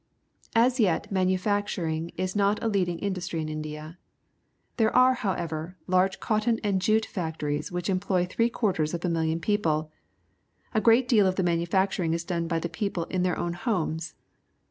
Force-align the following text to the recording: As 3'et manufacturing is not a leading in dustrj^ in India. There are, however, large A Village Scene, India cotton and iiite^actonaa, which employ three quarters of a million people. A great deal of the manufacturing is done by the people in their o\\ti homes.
As 0.55 0.79
3'et 0.79 1.11
manufacturing 1.11 2.09
is 2.17 2.35
not 2.35 2.63
a 2.63 2.67
leading 2.67 2.97
in 2.97 3.13
dustrj^ 3.13 3.39
in 3.39 3.49
India. 3.49 3.99
There 4.77 4.95
are, 4.95 5.13
however, 5.13 5.77
large 5.85 6.15
A 6.15 6.25
Village 6.25 6.43
Scene, 6.43 6.57
India 6.57 6.59
cotton 6.59 6.59
and 6.63 6.81
iiite^actonaa, 7.61 7.71
which 7.71 7.87
employ 7.87 8.25
three 8.25 8.49
quarters 8.49 8.95
of 8.95 9.05
a 9.05 9.09
million 9.09 9.39
people. 9.39 9.91
A 10.73 10.81
great 10.81 11.07
deal 11.07 11.27
of 11.27 11.35
the 11.35 11.43
manufacturing 11.43 12.15
is 12.15 12.23
done 12.23 12.47
by 12.47 12.57
the 12.57 12.67
people 12.67 13.03
in 13.11 13.21
their 13.21 13.37
o\\ti 13.39 13.53
homes. 13.57 14.15